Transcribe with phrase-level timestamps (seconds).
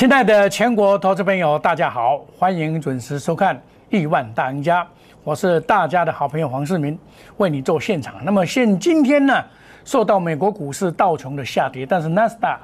[0.00, 3.54] 亲爱的全国投资朋友，大家好，欢迎准时收看
[3.90, 4.82] 《亿万大赢家》，
[5.22, 6.98] 我是大家的好朋友黄世明，
[7.36, 8.14] 为你做现场。
[8.24, 9.44] 那么现今天呢，
[9.84, 12.58] 受到美国股市道琼的下跌，但是纳斯达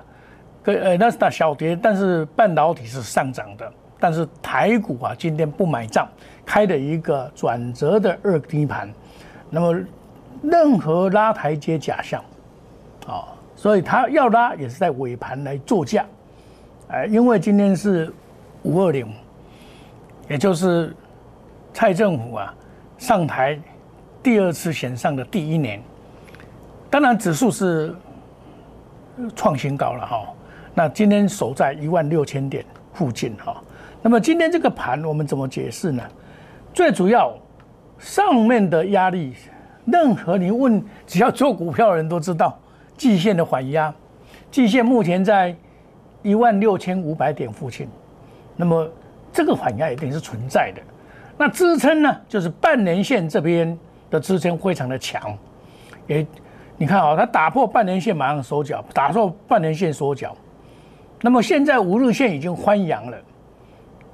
[0.63, 6.09] 跟呃纳斯达小跌，但是半导体是上涨的，但是台股啊今天不买账，
[6.47, 8.91] 开的一个转折的二低盘，
[9.51, 9.79] 那么
[10.43, 12.25] 任何拉台阶假象
[13.07, 16.03] 啊，所以它要拉也是在尾盘来做价。
[16.89, 18.13] 哎，因为今天是
[18.63, 19.13] 五二零，
[20.29, 20.95] 也就是
[21.75, 22.55] 蔡政府啊
[22.97, 23.59] 上台
[24.23, 25.83] 第二次选上的第一年，
[26.89, 27.93] 当然指数是
[29.35, 30.29] 创新高了哈。
[30.75, 33.61] 那今天守在一万六千点附近哈。
[34.01, 36.05] 那么今天这个盘我们怎么解释呢？
[36.73, 37.37] 最主要
[37.99, 39.35] 上面的压力，
[39.87, 42.57] 任何你问只要做股票的人都知道，
[42.97, 43.93] 季线的缓压，
[44.53, 45.53] 季线目前在。
[46.23, 47.89] 一万六千五百点附近，
[48.57, 48.89] 那么
[49.33, 50.83] 这个反压一定是存在的。
[51.39, 53.79] 那支撑呢，就是半年线这边
[54.11, 55.37] 的支撑非常的强。
[56.07, 56.27] 也，
[56.77, 60.35] 你看啊，它打破半年线马上收脚，打破半年线收脚。
[61.21, 63.19] 那么现在五日线已经翻阳了，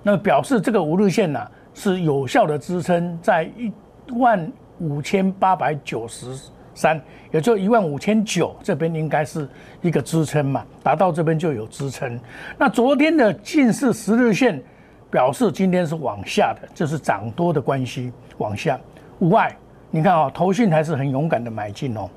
[0.02, 1.40] 那么表示这个五日线呢
[1.74, 3.72] 是有效的支撑在一
[4.14, 6.36] 万五千八百九十。
[6.74, 9.48] 三，也就一万五千九，这边应该是
[9.80, 12.18] 一个支撑嘛，达到这边就有支撑。
[12.58, 14.62] 那昨天的近视十日线
[15.10, 18.78] 表示今天是往下的，这是涨多的关系，往下。
[19.18, 19.54] 外，
[19.90, 22.08] 你看啊，投信还是很勇敢的买进哦。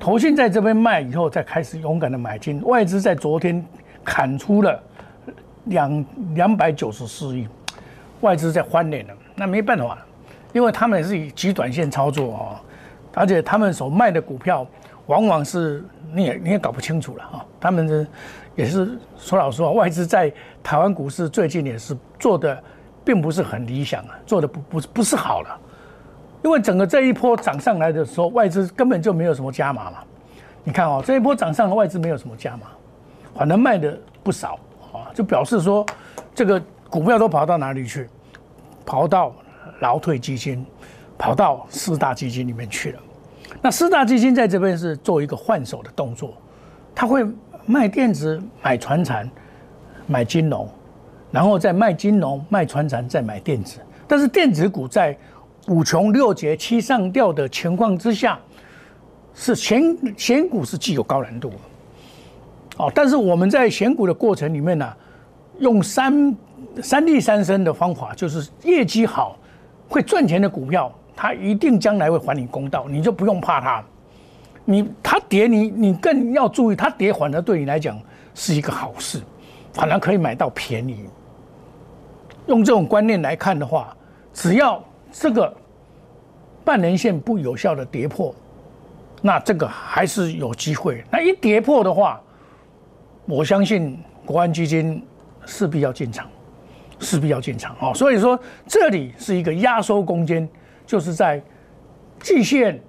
[0.00, 2.60] 投信在这边卖以后，再开始勇敢的买进。
[2.64, 3.64] 外资在昨天
[4.04, 4.82] 砍出了
[5.66, 7.46] 两两百九十四亿，
[8.20, 9.14] 外资在翻脸了。
[9.36, 9.98] 那没办法，
[10.52, 12.58] 因为他们也是以极短线操作哦。
[13.14, 14.66] 而且他们所卖的股票，
[15.06, 17.44] 往往是你也你也搞不清楚了啊。
[17.60, 18.06] 他们的
[18.54, 22.62] 也是说老实话，外资在台湾股市最近也是做的，
[23.04, 25.60] 并不是很理想啊，做的不不不是好了。
[26.42, 29.98] 因为整个这一波涨上来的时候，外资根本就没有什么加码嘛。
[30.64, 32.66] 你看哦，这一波涨上的外资没有什么加码，
[33.34, 34.58] 反正卖的不少
[34.92, 35.86] 啊，就表示说
[36.34, 38.08] 这个股票都跑到哪里去？
[38.84, 39.32] 跑到
[39.78, 40.66] 劳退基金。
[41.22, 43.00] 跑到四大基金里面去了。
[43.60, 46.34] 那四大基金在这边是做一个换手的动作，
[46.92, 47.24] 他会
[47.64, 49.30] 卖电子、买船产、
[50.08, 50.68] 买金融，
[51.30, 53.78] 然后再卖金融、卖船产、再买电子。
[54.08, 55.16] 但是电子股在
[55.68, 58.36] 五穷六绝七上吊的情况之下，
[59.32, 61.56] 是选选股是具有高难度的。
[62.78, 64.92] 哦，但是我们在选股的过程里面呢，
[65.60, 66.36] 用三
[66.82, 69.36] 三利三升的方法，就是业绩好、
[69.88, 70.92] 会赚钱的股票。
[71.14, 73.84] 他一定将来会还你公道，你就不用怕他。
[74.64, 78.00] 你他跌，你你更要注意，他跌反而对你来讲
[78.34, 79.20] 是一个好事，
[79.72, 81.04] 反而可以买到便宜。
[82.46, 83.96] 用这种观念来看的话，
[84.32, 85.52] 只要这个
[86.64, 88.32] 半年线不有效的跌破，
[89.20, 91.04] 那这个还是有机会。
[91.10, 92.20] 那一跌破的话，
[93.26, 95.04] 我相信国安基金
[95.44, 96.28] 势必要进场，
[97.00, 97.92] 势必要进场哦。
[97.94, 100.48] 所以说，这里是一个压缩空间。
[100.86, 101.42] 就是在
[102.20, 102.80] 季线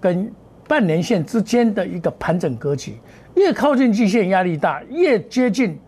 [0.00, 0.32] 跟
[0.66, 2.98] 半年线之间的一个盘整格局，
[3.34, 5.78] 越靠近季线压力大，越接近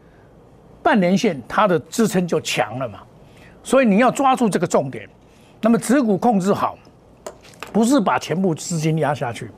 [0.83, 3.01] 半年线，它的支撑就强了嘛。
[3.63, 5.07] 所以你要抓住这个重点，
[5.61, 6.79] 那么持股控制好，
[7.73, 9.51] 不是把全部资金压下去。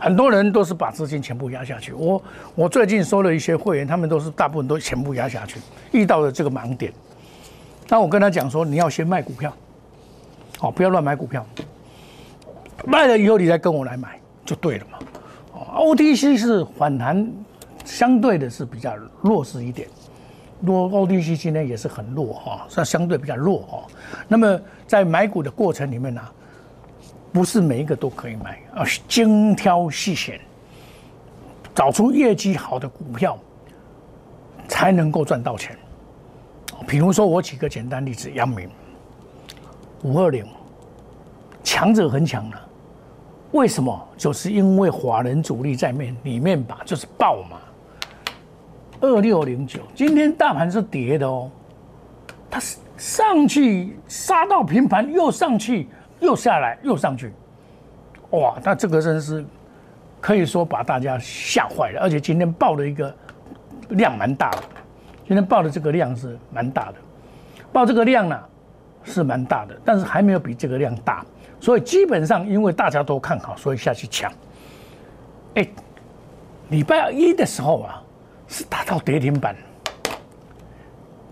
[0.00, 1.92] 很多人都是把资金全部压下去。
[1.92, 2.22] 我
[2.54, 5.60] 我最近收了一些会员，他们都是大部分都全部压下去，
[5.92, 6.92] 遇到了这个盲点。
[7.88, 9.52] 那我跟他讲说，你要先卖股票。
[10.60, 11.46] 哦，不要乱买股票，
[12.84, 14.98] 卖了以后你再跟我来买就对了嘛。
[15.52, 17.30] 哦，OTC 是反弹，
[17.84, 19.88] 相对的是比较弱势一点，
[20.60, 23.86] 弱 OTC 今天也是很弱哈，是相对比较弱哦。
[24.26, 26.20] 那么在买股的过程里面呢，
[27.32, 30.40] 不是每一个都可以买，而是精挑细选，
[31.72, 33.38] 找出业绩好的股票，
[34.66, 35.78] 才能够赚到钱。
[36.86, 38.68] 比如说我举个简单例子，阳明。
[40.04, 40.46] 五二零，
[41.68, 42.58] 强者很强了，
[43.52, 44.08] 为什么？
[44.16, 47.58] 就是因为华人主力在面里面吧，就是爆嘛。
[49.02, 51.50] 二六零九，今天大盘是跌的哦，
[52.50, 52.58] 它
[52.96, 55.86] 上去杀到平盘，又上去，
[56.20, 57.34] 又下来，又上去，
[58.30, 58.56] 哇！
[58.64, 59.44] 那这个真是
[60.22, 63.14] 可以说把大家吓坏了，而且今天爆的一个
[63.90, 64.62] 量蛮大的，
[65.26, 66.94] 今天爆的这个量是蛮大的，
[67.70, 68.40] 爆这个量呢？
[69.04, 71.24] 是蛮大的，但是还没有比这个量大，
[71.60, 74.32] 所以基本上因为大家都看好，所以下去抢。
[75.54, 75.68] 哎，
[76.68, 78.02] 礼拜一的时候啊，
[78.46, 79.56] 是达到跌停板，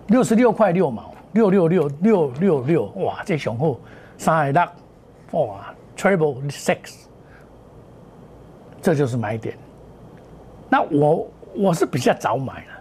[0.08, 3.80] 六十六块六毛，六六六六六六，哇，这雄厚
[4.18, 4.72] 三海大，
[5.30, 7.04] 哇，Triple Six，
[8.82, 9.56] 这就是买点。
[10.68, 12.72] 那我我是比较早买了，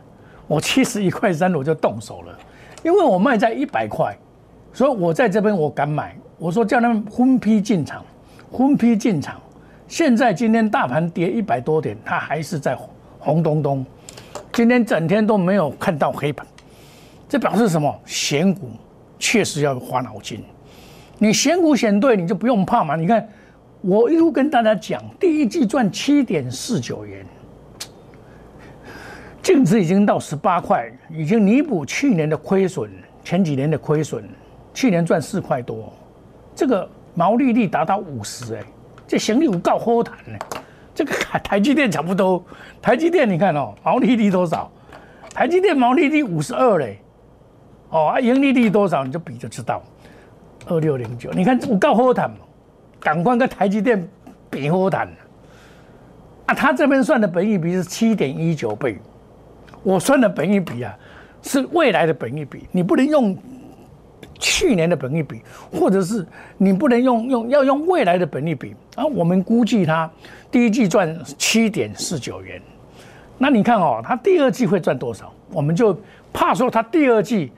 [0.48, 2.40] 我七十一块三我就动手了，
[2.84, 4.18] 因为我卖在一百块，
[4.74, 6.18] 所以我在这边我敢买。
[6.38, 8.04] 我说叫他们分批进场，
[8.52, 9.40] 分批进场。
[9.88, 12.78] 现在今天大盘跌一百多点，它还是在
[13.20, 13.86] 红咚咚。
[14.52, 16.46] 今天整天都没有看到黑盘，
[17.30, 17.94] 这表示什么？
[18.06, 18.70] 选股
[19.18, 20.44] 确实要花脑筋。
[21.18, 22.96] 你选股选对，你就不用怕嘛。
[22.96, 23.26] 你看，
[23.82, 27.26] 我一路跟大家讲，第一季赚七点四九元，
[29.42, 32.90] 净值已经到十八块，已经弥补去年的亏损，
[33.24, 34.28] 前几年的亏损。
[34.74, 35.94] 去年赚四块多，
[36.56, 38.64] 这个毛利率达到五十，哎。
[39.08, 40.40] 这行李有够好谈呢，
[40.96, 41.14] 这个
[41.44, 42.44] 台积电差不多，
[42.82, 44.72] 台积电你看哦，毛利率多少？
[45.32, 46.98] 台积电毛利率五十二嘞，
[47.92, 49.04] 哦啊，盈利率多少？
[49.04, 49.80] 你就比就知道，
[50.66, 52.32] 二六零九，你看有够好谈，
[53.00, 54.10] 赶快跟台积电
[54.50, 55.08] 比好谈
[56.48, 58.98] 啊，他这边算的本益比是七点一九倍，
[59.84, 60.98] 我算的本益比啊，
[61.44, 63.38] 是未来的本益比，你不能用。
[64.40, 65.42] 去年的本益比，
[65.72, 66.26] 或者是
[66.58, 69.06] 你不能用用要用未来的本益比啊？
[69.06, 70.10] 我们估计它
[70.52, 72.62] 第一季赚七点四九元，
[73.38, 75.32] 那你看哦，它第二季会赚多少？
[75.52, 75.98] 我们就
[76.34, 77.52] 怕说它第二季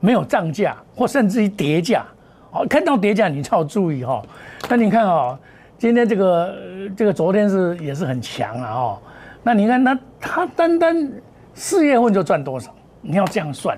[0.00, 2.04] 没有涨价，或甚至于跌价。
[2.52, 4.22] 哦，看到跌价你就要注意哈。
[4.68, 5.38] 那你看哦，
[5.78, 6.54] 今天这个
[6.96, 8.98] 这个昨天是也是很强啊哦。
[9.42, 11.10] 那你看那它单单
[11.54, 12.74] 四月份就赚多少？
[13.00, 13.76] 你要这样算，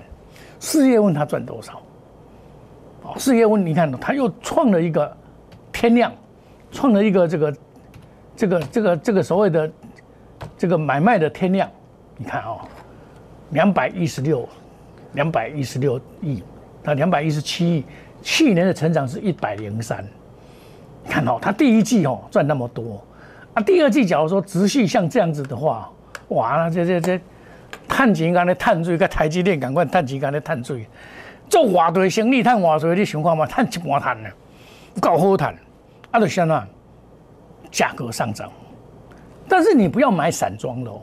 [0.59, 1.81] 四月份它赚多少？
[3.17, 5.15] 四月份你看，他又创了一个
[5.71, 6.11] 天量，
[6.71, 7.55] 创了一个这个
[8.35, 9.71] 这个这个这个所谓的
[10.57, 11.69] 这个买卖的天量。
[12.17, 12.59] 你看哦，
[13.51, 14.47] 两百一十六，
[15.13, 16.41] 两百一十六亿，
[16.83, 17.85] 那两百一十七亿，
[18.21, 20.05] 去年的成长是一百零三。
[21.07, 23.03] 看哦，他第一季哦赚那么多，
[23.53, 25.91] 啊，第二季假如说持续像这样子的话，
[26.29, 27.21] 哇，这这这
[27.87, 30.87] 碳钱刚才碳税，个台积电赶快碳钱刚才碳税。
[31.49, 33.45] 做偌大生意，赚偌多，你想看嘛？
[33.45, 34.29] 赚一半赚呢，
[34.99, 35.55] 够好赚。
[36.11, 36.65] 啊，就相当
[37.69, 38.49] 价格上涨。
[39.47, 41.01] 但是你不要买散装的哦，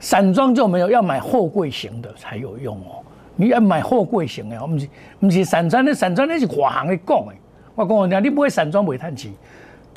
[0.00, 3.00] 散装就没有，要买货柜型的才有用哦。
[3.36, 4.88] 你要买货柜型的，不是
[5.20, 7.32] 不是散装的，散装那是外行的讲的。
[7.74, 9.32] 我讲你，你不会散装煤炭机。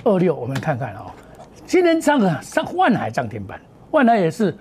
[0.03, 1.13] 二六，我们看看啊，
[1.65, 3.59] 今天上个上万海涨停板，
[3.91, 4.55] 万海也是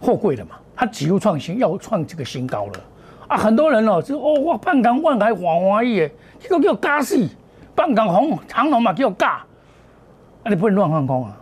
[0.00, 2.72] 货柜的嘛，它几乎创新，要创这个新高了。
[3.32, 6.06] 啊，很多人哦，就哦，哇，半港万海黄华义，
[6.38, 7.26] 这个叫加死，
[7.74, 9.42] 半港红长龙嘛叫加，
[10.42, 11.34] 啊，你不能乱放空啊，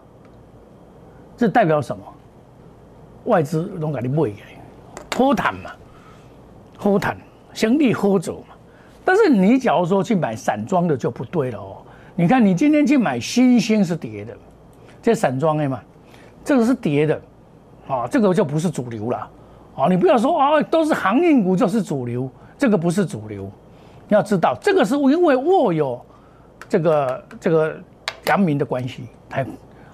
[1.36, 2.04] 这代表什么？
[3.24, 5.70] 外资拢给你买起来，好谈嘛，
[6.78, 7.16] 好谈，
[7.52, 8.54] 生意好做嘛。
[9.04, 11.78] 但是你假如说去买散装的就不对了哦。
[12.14, 14.32] 你看你今天去买新兴是跌的，
[15.02, 15.80] 这散装的嘛，
[16.44, 17.20] 这个是跌的，
[17.88, 19.28] 啊，这个就不是主流了。
[19.80, 23.50] 哦，你不要说啊，都是航运股就是主流，这个不是主流。
[24.08, 25.98] 要知道，这个是因为握有
[26.68, 27.74] 这个这个
[28.26, 29.46] 阳明的关系才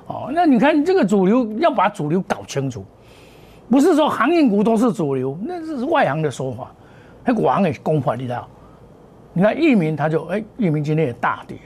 [0.06, 0.30] 哦。
[0.32, 2.84] 那你看这个主流要把主流搞清楚，
[3.70, 6.72] 不是说航运股都是主流，那是外行的说法。
[7.24, 8.48] 那国行也功法你知道？
[9.34, 11.58] 你看益民他就哎，益民今天也大跌，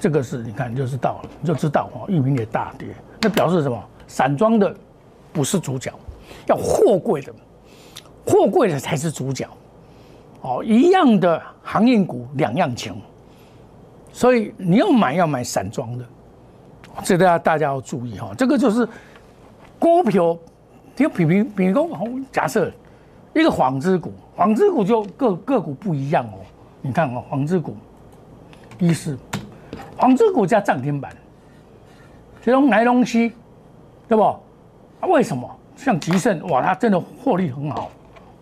[0.00, 2.88] 这个是你看就知道了，你就知道哦，益民也大跌，
[3.20, 3.78] 那表示什么？
[4.06, 4.74] 散装的
[5.30, 5.92] 不是主角。
[6.46, 7.32] 要货柜的，
[8.26, 9.48] 货柜的才是主角，
[10.40, 12.94] 哦，一样的航运股两样情，
[14.12, 16.04] 所以你要买要买散装的，
[17.04, 18.32] 这大家大家要注意哈。
[18.36, 18.88] 这个就是
[19.78, 20.36] 股票，
[20.96, 21.88] 就比比比如
[22.32, 22.72] 假设
[23.34, 26.38] 一个纺织股，纺织股就个个股不一样哦。
[26.80, 27.76] 你看哦，纺织股，
[28.78, 29.18] 一是
[29.96, 31.14] 纺织股加涨停板，
[32.40, 33.32] 这种来东西，
[34.08, 34.22] 对不？
[34.22, 34.38] 啊，
[35.08, 35.57] 为什么？
[35.78, 37.90] 像吉盛哇，他真的获利很好。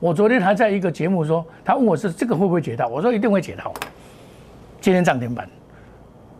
[0.00, 3.72] 我昨天还在一个节目说，他问我是这个会不会解套，我说一定会解套。
[4.80, 5.48] 今天涨停板，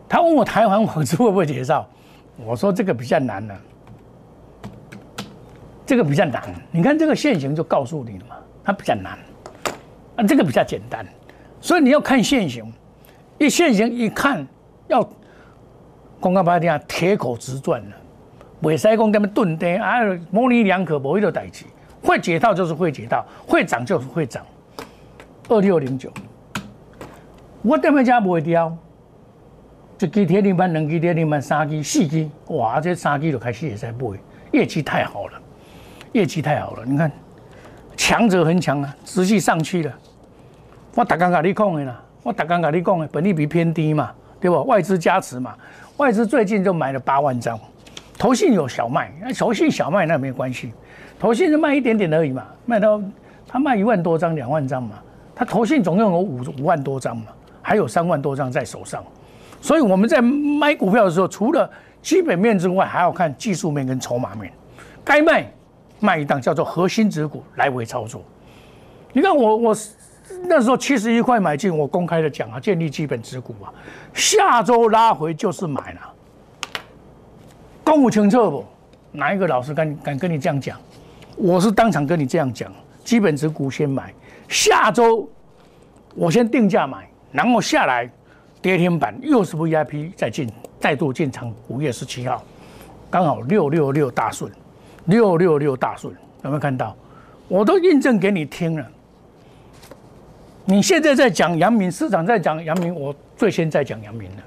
[0.09, 1.87] 他问我台湾网资会不会解套，
[2.45, 3.61] 我说这个比较难了，
[5.85, 6.43] 这个比较难。
[6.71, 9.19] 你看这个现形就告诉你了嘛，它比较难，
[10.17, 11.07] 啊，这个比较简单。
[11.61, 12.73] 所以你要看现形，
[13.37, 14.47] 一现形一看
[14.89, 15.07] 要
[16.21, 17.97] 公告白点铁口直钻了。
[18.63, 21.65] 袂使讲他们钝跌啊，模棱两可，无一个代志。
[22.03, 24.45] 会解套就是会解套，会涨就是会涨。
[25.49, 26.11] 二六零九，
[27.63, 28.77] 我踮么家不会掉？
[29.99, 32.81] 一支铁零板，两支铁零板，三支、四支，哇！
[32.81, 34.19] 这三支就开始也在买，
[34.53, 35.41] 业绩太好了。
[36.13, 37.11] 业绩太好了，你看
[37.97, 39.93] 强者恒强啊，持续上去了。
[40.95, 44.63] 我打刚跟你讲的啦，我打刚跟你讲的，本利比偏低嘛，对不？
[44.65, 45.55] 外资加持嘛，
[45.97, 47.59] 外资最近就买了八万张，
[48.19, 50.73] 投信有小卖，那投信小卖那没关系，
[51.19, 53.01] 投信是卖一点点而已嘛，卖到
[53.47, 54.97] 他卖一万多张、两万张嘛，
[55.35, 57.27] 他投信总共有五五万多张嘛，
[57.61, 59.05] 还有三万多张在手上，
[59.61, 61.71] 所以我们在买股票的时候，除了
[62.01, 64.51] 基本面之外，还要看技术面跟筹码面，
[65.05, 65.47] 该卖
[66.01, 68.23] 卖一档叫做核心指股来回操作。
[69.13, 69.77] 你看我我
[70.45, 73.69] 那时候七十一块买进，我公开的讲啊，建立基本持股啊，
[74.15, 76.01] 下周拉回就是买了。
[77.87, 78.65] 公务清楚不？
[79.13, 80.77] 哪一个老师敢敢跟你这样讲？
[81.37, 82.73] 我是当场跟你这样讲，
[83.05, 84.13] 基本持股先买，
[84.49, 85.29] 下周
[86.17, 88.11] 我先定价买，然后下来
[88.61, 90.51] 跌停板又是 VIP 再进。
[90.79, 92.43] 再度进场，五月十七号，
[93.09, 94.53] 刚好六六六大顺，
[95.07, 96.13] 六六六大顺，
[96.43, 96.95] 有没有看到？
[97.49, 98.87] 我都印证给你听了。
[100.65, 104.43] 你现在在讲阳明，市场在讲阳明，我最先在讲阳明了。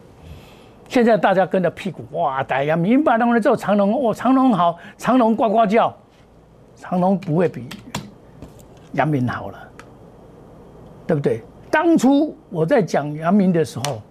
[0.90, 5.96] 现在大家跟着屁股哇，大家明，把弄了之后，长隆哦，长隆好，长隆呱呱叫，
[6.76, 7.66] 长隆不会比
[8.94, 9.58] 杨明好了，
[11.06, 11.42] 对不对？
[11.70, 14.02] 当初我在讲杨明的时候，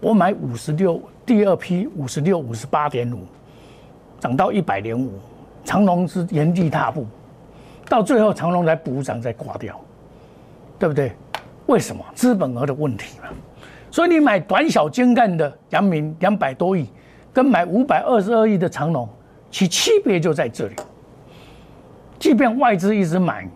[0.00, 1.00] 我买五十六。
[1.26, 3.26] 第二批五十六五十八点五，
[4.20, 5.14] 涨到一百零五，
[5.64, 7.04] 长隆是原地踏步，
[7.88, 9.76] 到最后长隆来补涨再挂掉，
[10.78, 11.10] 对不对？
[11.66, 12.00] 为什么？
[12.14, 13.26] 资本额的问题嘛。
[13.96, 16.86] 所以你买短小精干的阳明两百多亿，
[17.32, 19.08] 跟买五百二十二亿的长隆，
[19.50, 20.76] 其区别就在这里。
[22.18, 23.48] 即便外资一直买，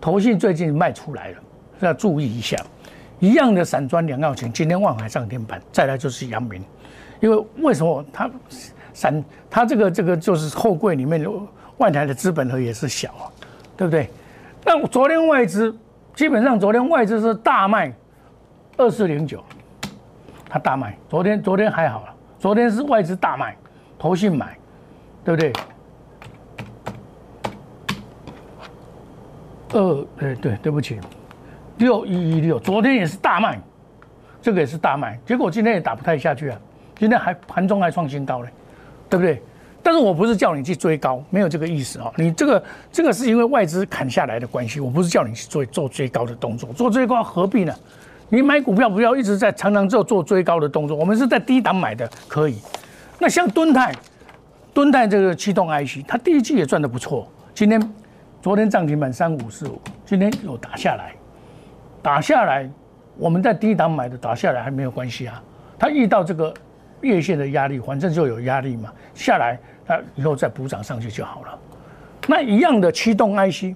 [0.00, 1.36] 投信最近卖出来了，
[1.78, 2.56] 要注意一下。
[3.20, 6.60] 一样的散装两药钱，今天万海上天板，再来就是阳明。
[7.20, 8.28] 因为为什么它
[8.92, 11.24] 散它这个这个就是后柜里面
[11.76, 13.30] 外台的资本额也是小啊，
[13.76, 14.10] 对不对？
[14.64, 15.72] 那昨天外资
[16.16, 17.94] 基本上昨天外资是大卖
[18.76, 19.40] 二四零九，
[20.50, 20.98] 它大卖。
[21.08, 23.56] 昨天昨天还好了，昨天是外资大卖，
[23.96, 24.58] 投信买，
[25.24, 25.52] 对不对？
[29.72, 30.98] 二哎对对不起，
[31.78, 33.60] 六一一六，昨天也是大卖，
[34.42, 36.60] 这个也是大卖，结果今天也打不太下去啊。
[36.98, 38.50] 今天还盘中还创新高嘞，
[39.08, 39.40] 对不对？
[39.82, 42.12] 但是我不是叫你去追高，没有这个意思啊。
[42.16, 47.72] 你这个这个是因为外资砍下来的关系，我不是叫你去做做追高的动作，做追高何必呢？
[48.30, 52.58] 你买股票不要一直在常常做做追高的动作，我们是在低档买的，可以。
[53.18, 53.92] 那像敦泰，
[54.72, 57.28] 敦泰这个驱动 IC，它第一季也赚得不错。
[57.52, 57.92] 今天
[58.40, 61.12] 昨天涨停板三五四五，今天又打下来，
[62.00, 62.70] 打下来，
[63.18, 65.42] 我们在低档买的打下来还没有关系啊。
[65.78, 66.54] 它遇到这个。
[67.02, 71.58] 月线的压力，反正就有压力嘛，下来它以后再补涨上去就好了。
[72.26, 73.74] 那一样的驱动 IC，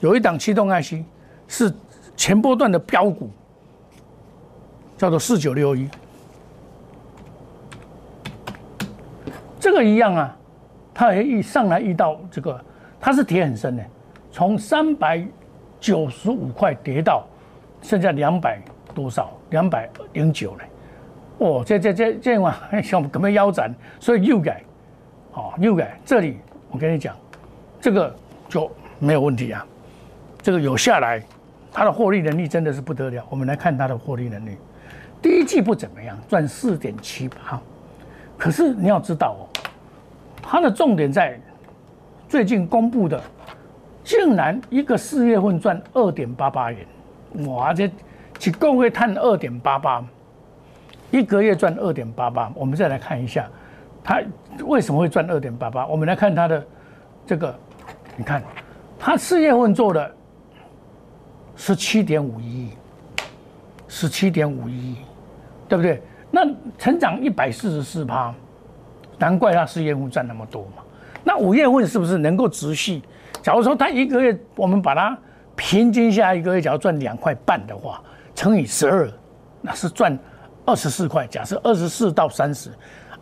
[0.00, 0.94] 有一档驱动 IC
[1.46, 1.72] 是
[2.16, 3.30] 前波段的标股，
[4.96, 5.88] 叫做四九六一。
[9.58, 10.36] 这个一样啊，
[10.94, 12.60] 它也一上来遇到这个，
[13.00, 13.84] 它是跌很深的，
[14.30, 15.26] 从三百
[15.80, 17.26] 九十五块跌到
[17.82, 18.60] 剩下两百
[18.94, 20.64] 多少，两百零九了。
[21.38, 24.62] 哦，这这这这样啊，像我们怎么腰斩，所以又改，
[25.32, 25.98] 哦，又改。
[26.04, 26.38] 这里
[26.70, 27.14] 我跟你讲，
[27.80, 28.14] 这个
[28.48, 29.66] 就没有问题啊。
[30.40, 31.20] 这个有下来，
[31.72, 33.22] 它的获利能力真的是不得了。
[33.28, 34.56] 我们来看它的获利能力，
[35.26, 37.60] 第一季不怎么样，赚四点七八。
[38.38, 39.42] 可是你要知道哦，
[40.40, 41.36] 它的重点在
[42.28, 43.20] 最近公布的，
[44.04, 46.86] 竟然一个四月份赚二点八八元，
[47.48, 47.90] 哇，这
[48.40, 50.06] 一个月赚二点八八。
[51.10, 53.48] 一个月赚二点八八，我们再来看一下，
[54.04, 54.22] 它
[54.64, 55.88] 为什么会赚二点八八？
[55.88, 56.64] 我们来看它的
[57.26, 57.52] 这个，
[58.16, 58.40] 你看，
[58.96, 60.14] 它四月份做的
[61.56, 62.70] 十七点五亿，
[63.88, 64.96] 十七点五亿，
[65.68, 66.02] 对不对？
[66.30, 66.42] 那
[66.78, 68.34] 成长一百四十四趴，
[69.18, 70.82] 难怪它四月份赚那么多嘛。
[71.24, 73.02] 那五月份是不是能够持续？
[73.42, 75.16] 假如说他一个月，我们把它
[75.54, 78.02] 平均下一个月，假如赚两块半的话，
[78.34, 79.10] 乘以十二，
[79.60, 80.18] 那是赚。
[80.68, 82.70] 二十四块，假设二十四到三十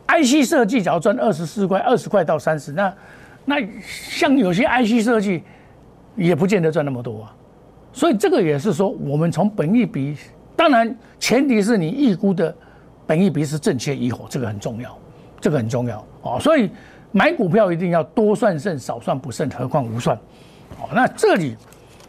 [0.08, 2.94] ，IC 设计只要赚二十四块，二十块到三十，那
[3.44, 5.42] 那像有些 IC 设计
[6.16, 7.36] 也不见得赚那么多啊。
[7.92, 10.16] 所以这个也是说，我们从本益比，
[10.56, 12.54] 当然前提是你预估的
[13.06, 14.96] 本益比是正确与否，这个很重要，
[15.40, 16.38] 这个很重要哦。
[16.40, 16.70] 所以
[17.12, 20.16] 买股票一定要多算胜，少算不胜，何况无算。
[20.80, 21.56] 哦，那这里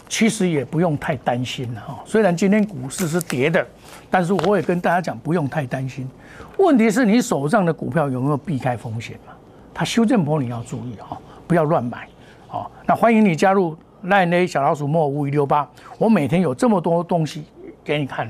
[0.07, 1.99] 其实也不用太担心了哈。
[2.05, 3.65] 虽然今天股市是跌的。
[4.07, 6.07] 但是我也跟大家讲，不用太担心。
[6.57, 9.33] 问题是你手上的股票有没有避开风险嘛？
[9.73, 12.07] 它修正波你要注意哈，不要乱买
[12.47, 17.43] 好，那欢迎你加入赖内小老鼠莫五一六八，我每天有这么多东西
[17.85, 18.29] 给你看。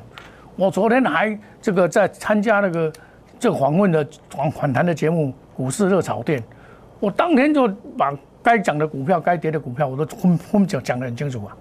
[0.55, 2.93] 我昨天还这个在参加那个
[3.39, 6.39] 这个访问的访访谈的节目《股市热炒店》，
[6.99, 11.57] 我当天就把该讲的股票、该跌的股票，我都分分讲讲得很清楚啊，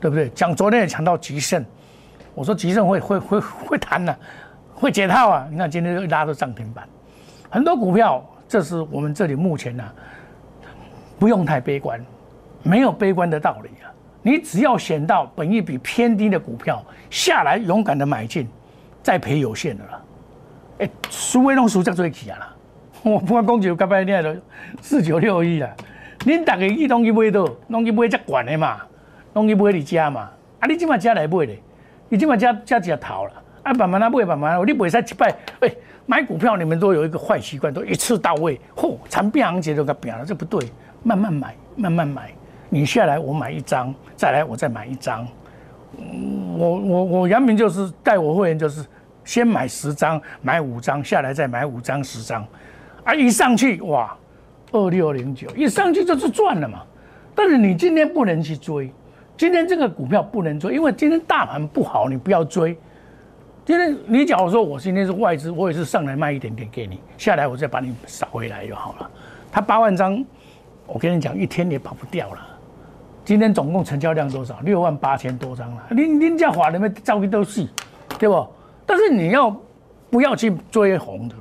[0.00, 0.28] 对不对？
[0.30, 1.64] 讲昨天也讲到吉盛，
[2.34, 4.16] 我说吉盛会会会会弹的，
[4.74, 5.46] 会解套啊！
[5.50, 6.88] 你看今天又拉到涨停板，
[7.50, 9.84] 很多股票，这是我们这里目前呢，
[11.18, 12.04] 不用太悲观，
[12.62, 13.92] 没有悲观的道理啊。
[14.26, 18.44] 你只要选到本益比偏低的股票下来，勇敢的买进，
[19.00, 20.02] 再赔有限的了。
[20.80, 22.52] 哎，输威龙输在最起啊啦！
[23.08, 24.36] 我不管讲就刚才念的
[24.82, 25.70] 四九六一啊，
[26.24, 28.78] 恁大家去拢去买到，拢去买只管的嘛，
[29.34, 30.28] 拢去买你家嘛。
[30.58, 31.52] 啊，你今晚家来买的，
[32.08, 33.32] 你今晚家家只逃了。
[33.62, 35.32] 啊，慢慢啊买，慢慢，你买晒一摆。
[35.60, 35.72] 哎，
[36.04, 38.60] 买股票你们都有一个坏习惯，都一次到位。
[38.74, 40.68] 嚯，长变行情都给变了，这不对。
[41.04, 42.32] 慢慢买，慢慢买。
[42.76, 45.26] 你下来我买一张，再来我再买一张。
[46.58, 48.84] 我我我杨明就是带我会员就是
[49.24, 52.46] 先买十张，买五张下来再买五张十张，
[53.02, 54.14] 啊一上去哇
[54.72, 56.82] 二六零九一上去就是赚了嘛。
[57.34, 58.92] 但是你今天不能去追，
[59.38, 62.76] 今天这个股票不能追，因为今天大盘不好，你不要追。
[63.64, 69.10] 今天你假如说我今天是外资，我也是上来卖一点点给你，下来我再把你扫回来就好了。
[69.50, 70.22] 他八万张，
[70.86, 72.52] 我跟你讲一天也跑不掉了。
[73.26, 74.60] 今天总共成交量多少？
[74.60, 75.82] 六万八千多张了。
[75.90, 77.66] 您您家华里面照片都是，
[78.20, 78.46] 对不？
[78.86, 79.54] 但是你要
[80.08, 81.34] 不要去追红的？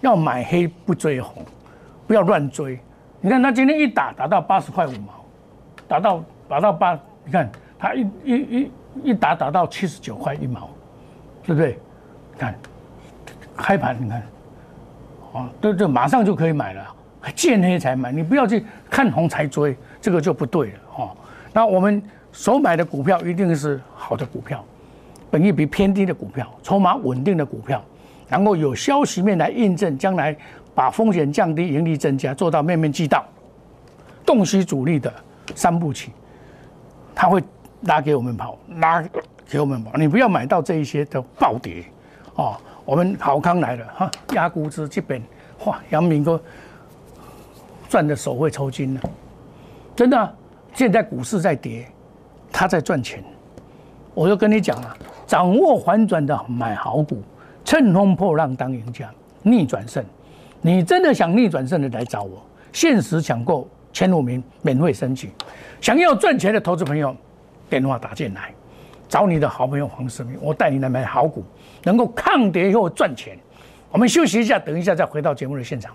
[0.00, 1.44] 要买黑不追红，
[2.06, 2.78] 不要乱追。
[3.20, 5.24] 你看他今天一打打到八十块五毛，
[5.88, 7.50] 打到打到八，你看
[7.80, 8.70] 他一一一
[9.02, 10.70] 一打打到七十九块一毛，
[11.42, 11.76] 对不对？
[12.38, 12.54] 看
[13.56, 14.22] 开盘你看，
[15.32, 16.94] 啊，对对马上就可以买了，
[17.34, 21.16] 见黑才买，你不要去看红才追，这个就不对了，哈。
[21.54, 24.62] 那我们所买的股票一定是好的股票，
[25.30, 27.80] 本益比偏低的股票，筹码稳定的股票，
[28.28, 30.36] 然后有消息面来印证，将来
[30.74, 33.24] 把风险降低，盈利增加，做到面面俱到，
[34.26, 35.12] 洞悉主力的
[35.54, 36.10] 三步棋，
[37.14, 37.40] 他会
[37.82, 39.00] 拉给我们跑，拉
[39.48, 39.96] 给我们跑。
[39.96, 41.84] 你不要买到这一些的暴跌
[42.34, 42.56] 哦。
[42.84, 45.22] 我们好康来了哈，压估值这边，
[45.64, 46.38] 哇，杨明哥
[47.88, 49.00] 赚的手会抽筋了，
[49.94, 50.34] 真的。
[50.74, 51.86] 现在股市在跌，
[52.52, 53.22] 他在赚钱。
[54.12, 57.22] 我就跟你讲了，掌握反转的买好股，
[57.64, 59.08] 乘风破浪当赢家，
[59.42, 60.04] 逆转胜。
[60.60, 65.30] 你真的想逆转胜的来找我，限时抢购前五名免费申请。
[65.80, 67.14] 想要赚钱的投资朋友，
[67.68, 68.52] 电话打进来，
[69.08, 71.44] 找你的好朋友黄世明，我带你来买好股，
[71.84, 73.38] 能够抗跌以后赚钱。
[73.92, 75.94] 我们休息一下，等一下再回到节目的现场。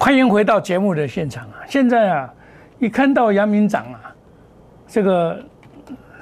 [0.00, 1.56] 欢迎回到节目的现场啊！
[1.68, 2.32] 现在啊，
[2.78, 4.14] 一看到杨明涨啊，
[4.86, 5.36] 这个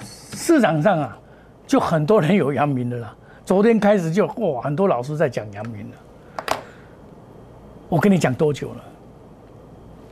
[0.01, 1.19] 市场上啊，
[1.67, 3.15] 就很多人有杨明的啦。
[3.45, 6.57] 昨天开始就哇，很多老师在讲杨明了。
[7.91, 8.83] 我跟你讲多久了？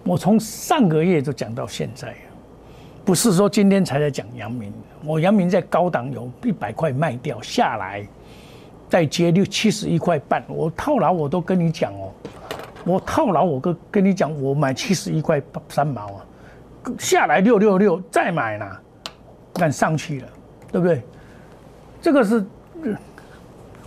[0.05, 2.15] 我从上个月就讲到现在，
[3.03, 4.71] 不是说今天才在讲杨明。
[5.03, 8.07] 我杨明在高档有一百块卖掉下来，
[8.91, 12.13] 再接六七十一块半，我套牢我都跟你讲哦。
[12.85, 16.25] 我套牢，我跟跟你讲，我买七十一块三毛啊，
[16.99, 18.67] 下来六六六再买呢，
[19.55, 20.29] 看上去了，
[20.71, 21.03] 对不对？
[22.03, 22.45] 这个是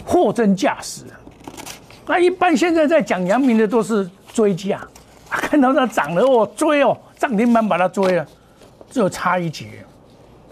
[0.05, 1.03] 货真价实。
[2.07, 4.81] 那一般现在在讲阳明的都是追价，
[5.29, 8.25] 看到它涨了哦，追哦，涨停板把它追了，
[8.89, 9.85] 就差一截，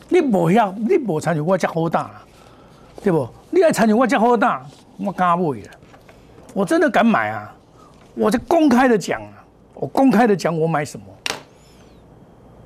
[0.10, 2.12] 你不要，你不参与我遮好大，
[3.02, 3.28] 对不？
[3.50, 4.64] 你爱参与我遮好大，
[4.98, 5.72] 我敢买啊！
[6.54, 7.55] 我真的敢买啊！
[8.16, 11.06] 我在公开的讲啊，我公开的讲我买什么，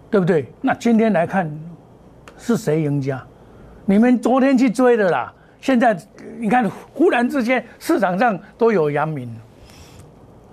[0.09, 0.51] 对不对？
[0.61, 1.51] 那今天来看
[2.37, 3.21] 是谁赢家？
[3.85, 5.97] 你们昨天去追的啦，现在
[6.37, 9.29] 你看忽然之间市场上都有阳明。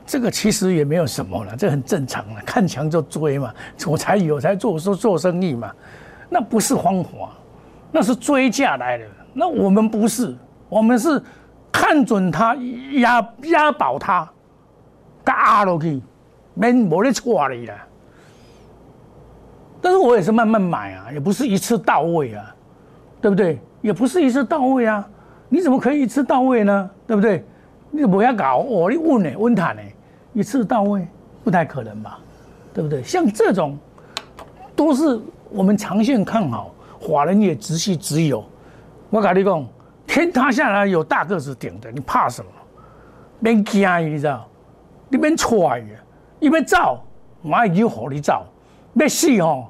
[0.06, 3.52] 这个其实也没有什么了，这很正常了，看强就追嘛，
[3.86, 5.72] 我才有才做做做生意嘛，
[6.30, 7.10] 那不是方法，
[7.90, 9.04] 那是追价来的。
[9.34, 10.34] 那我们不是，
[10.68, 11.20] 我们是
[11.72, 12.54] 看准它
[13.00, 14.30] 压压倒它，
[15.26, 16.00] 嘎落去，
[16.54, 17.74] 没没得错你啦。
[19.82, 22.54] 但是我也是慢慢买啊，也不是一次到位啊，
[23.20, 23.58] 对不对？
[23.82, 25.06] 也不是一次到位啊，
[25.48, 26.90] 你怎么可以一次到位呢？
[27.06, 27.44] 对不对？
[27.90, 29.80] 你不要搞哦，你问呢，问他呢。
[30.32, 31.06] 一次到位
[31.42, 32.18] 不太可能吧，
[32.74, 33.02] 对不对？
[33.02, 33.78] 像这种
[34.74, 35.18] 都是
[35.50, 38.44] 我们长线看好，华人也直系直有。
[39.08, 39.66] 我跟你讲，
[40.06, 42.50] 天塌下来有大个子顶的，你怕什么？
[43.40, 44.46] 别惊，你知道？
[45.08, 45.86] 你别踹呀，
[46.40, 47.04] 你要走，
[47.42, 48.46] 我已经好你走。
[48.94, 49.68] 要死哦，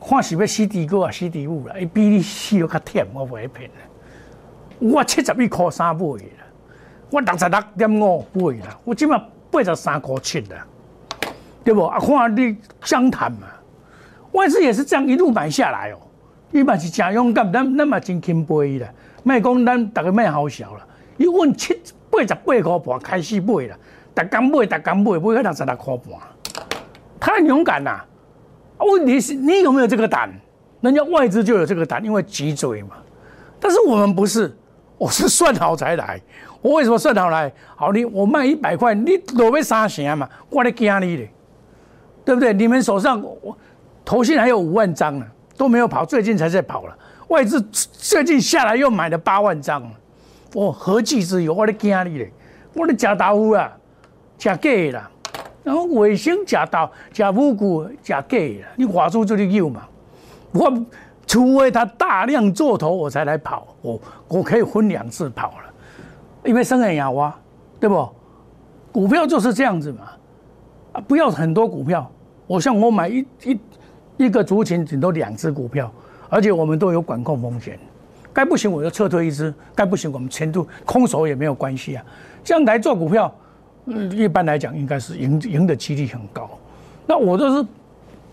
[0.00, 3.70] 看是要死第哥啊，死第五了，比你死要较甜，我不会骗
[4.78, 4.92] 你。
[4.92, 6.24] 我七十一块三买的，
[7.10, 9.22] 我六十六点五买啦，我今嘛。
[9.52, 10.56] 八十三块七的，
[11.62, 11.84] 对不？
[11.84, 13.48] 啊，看你湘潭嘛，
[14.32, 15.98] 外资也是这样一路买下来哦。
[16.52, 18.88] 伊嘛是真勇敢，咱咱嘛真钦佩啦。
[19.22, 20.86] 卖讲咱大家卖好笑啦，
[21.18, 21.78] 伊问七
[22.10, 23.76] 八十八块半开始买啦，
[24.14, 26.20] 逐工买，逐工买，买到六十六块半，
[27.18, 28.04] 太勇敢啦。
[28.78, 30.30] 问题是你有没有这个胆？
[30.80, 32.96] 人家外资就有这个胆，因为脊椎嘛。
[33.60, 34.52] 但是我们不是，
[34.98, 36.20] 我是算好才来。
[36.60, 37.52] 我为什么算好来？
[37.76, 40.28] 好，你我卖一百块，你落要三成嘛？
[40.50, 41.32] 我咧惊你咧，
[42.24, 42.52] 对不对？
[42.52, 43.56] 你们手上我
[44.04, 46.98] 头信还有五万张呢，都没有跑，最近才在跑了。
[47.28, 49.82] 外资最近下来又买了八万张，
[50.54, 51.54] 我何计之有？
[51.54, 52.32] 我咧惊你咧，
[52.74, 53.72] 我咧假豆腐啊，
[54.42, 55.08] 假假啦，
[55.62, 59.86] 然后卫星假豆假五谷假假啦，你画出这里有嘛？
[60.50, 60.84] 我
[61.28, 65.72] 除非他大量做头，我才来跑，我我可以分两次跑了。
[66.44, 67.32] 因为生人养蛙，
[67.78, 68.08] 对不？
[68.90, 70.10] 股票就是这样子嘛，
[70.94, 72.10] 啊，不要很多股票。
[72.48, 73.60] 我像我买一一
[74.16, 75.88] 一个族群，顶多两只股票，
[76.28, 77.78] 而且我们都有管控风险。
[78.32, 82.04] 该不行我就撤退一只，该不行我们全度空手也没有关系啊。
[82.42, 83.32] 这样来做股票，
[83.86, 86.48] 嗯，一般来讲应该是赢赢的几率很高。
[87.06, 87.66] 那我都是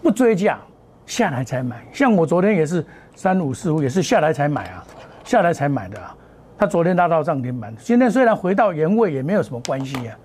[0.02, 0.60] 不追价
[1.06, 2.86] 下来才买，像我昨天也是
[3.16, 4.86] 三五四五，也是下来才买啊，
[5.24, 6.16] 下来才买的啊。
[6.58, 10.16] 他昨天拉到涨停板，今天虽然回到原位，也没有什么关系呀。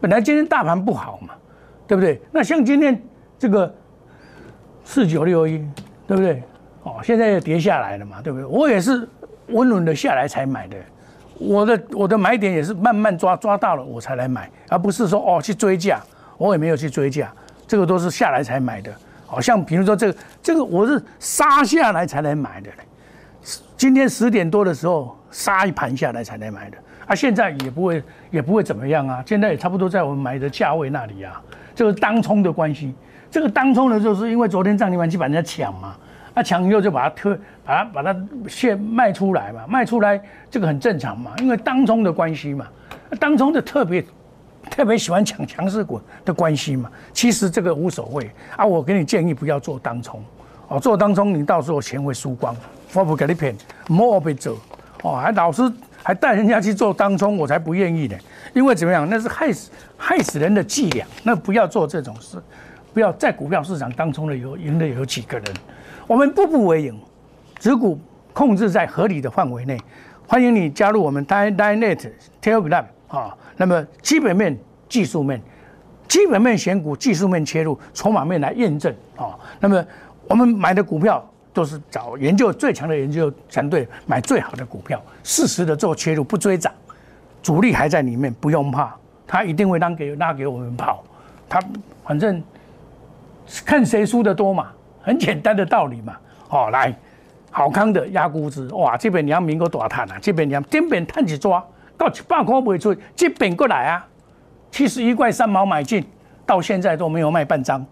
[0.00, 1.34] 本来今天大盘不好嘛，
[1.86, 2.20] 对不对？
[2.30, 3.00] 那像今天
[3.38, 3.74] 这个
[4.84, 5.58] 四九六一，
[6.06, 6.42] 对不对？
[6.82, 8.46] 哦，现在又跌下来了嘛，对不对？
[8.46, 9.08] 我也是
[9.48, 10.76] 稳稳的下来才买的，
[11.40, 16.00] 我的我的买点也是慢慢抓抓到了我才来买，而不是说哦去追价，
[16.36, 17.32] 我也没有去追价，
[17.66, 18.92] 这个都是下来才买的。
[19.26, 22.76] 好像比如说这个这个我是杀下来才来买的嘞。
[23.76, 26.76] 今天十点多的时候杀一盘下来才来买的，
[27.06, 31.40] 啊，现在也不会也不会怎么样啊，现在也差不多在我们买的价位那里啊，
[31.74, 32.94] 这个当冲的关系，
[33.30, 35.96] 这个当冲的就是因为昨天涨停板去把人家抢嘛，
[36.34, 38.16] 啊，抢以后就把它推，把它把它
[38.48, 42.66] 现卖出来嘛，卖出来这个很正常嘛，因为当冲的关系嘛，
[43.18, 44.04] 当冲的特别
[44.70, 50.22] 特别喜欢抢强势股的关系嘛，其实这个无所谓啊，我给你建议不要做当冲，
[50.68, 52.54] 哦，做当冲你到时候钱会输光。
[52.92, 54.58] 我不给你骗，莫被走
[55.02, 55.62] 哦，还老是
[56.02, 58.16] 还带人家去做当冲，我才不愿意呢。
[58.52, 62.36] 因为怎么样，那是害死害死人的伎俩，那不要做这种事，
[62.92, 65.54] 不要在股票市场当中的有赢的有几个人，
[66.06, 66.98] 我们步步为营，
[67.58, 67.98] 持股
[68.32, 69.78] 控制在合理的范围内。
[70.26, 72.10] 欢迎你加入我们 Dynnet
[72.42, 75.40] Telegram 啊，那么基本面、技术面，
[76.08, 79.38] 基本面选股，技术面切入，筹码面来验证啊。
[79.58, 79.84] 那么
[80.28, 81.24] 我们买的股票。
[81.52, 86.72] 都是找研究最强的研究团队买最好的股票，适时的做切入，不追涨，
[87.42, 88.94] 主力还在里面，不用怕，
[89.26, 91.02] 他一定会让给拉给我们跑，
[91.48, 91.60] 他
[92.04, 92.40] 反正
[93.64, 94.68] 看谁输的多嘛，
[95.00, 96.16] 很简单的道理嘛。
[96.48, 96.94] 哦，来，
[97.50, 101.64] 好康的压估值，哇，这边两民国大探啊，这边两这边探起抓
[101.96, 104.06] 到一百块卖出，这边过来啊，
[104.70, 106.04] 七十一块三毛买进，
[106.46, 107.84] 到现在都没有卖半张。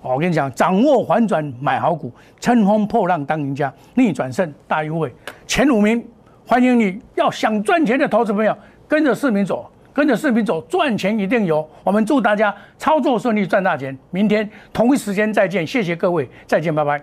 [0.00, 5.12] 我跟你讲，掌握反转买好股，乘风破浪当赢家，逆转胜大优惠，
[5.46, 6.06] 前五名，
[6.46, 6.98] 欢迎你！
[7.16, 9.68] 要想赚钱的投资朋友，跟着市民走，
[9.98, 11.68] 跟着视频走，赚钱一定有。
[11.82, 13.98] 我们祝大家操作顺利，赚大钱。
[14.12, 17.02] 明天同一时间再见，谢谢各位，再见，拜拜。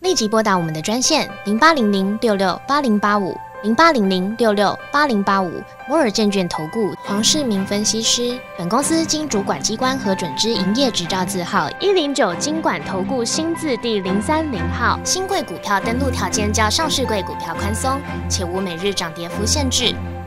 [0.00, 5.50] 立即拨打我们的专线零八零零六六八零八五零八零零六六八零八五
[5.88, 8.38] 摩尔证券投顾黄世明分析师。
[8.58, 15.00] 本公司经主管机关核准之营业执照字号一零九金管投顾新字第零三零号。
[15.02, 19.94] 新贵股票登录条件较上市贵股票宽松，且无每日涨跌幅限制。